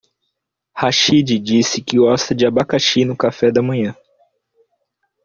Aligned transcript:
Rachid 0.73 1.25
disse 1.39 1.79
que 1.79 1.97
gosta 1.99 2.33
de 2.33 2.43
abacaxi 2.47 3.05
no 3.05 3.15
café 3.15 3.51
da 3.51 3.61
manhã. 3.61 3.95